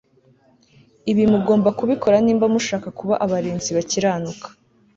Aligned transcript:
Ibi 1.11 1.23
mugomba 1.31 1.69
kubikora 1.79 2.17
niba 2.25 2.45
mushaka 2.53 2.87
kuba 2.99 3.13
abarinzi 3.25 3.69
bakiranuka 3.77 4.47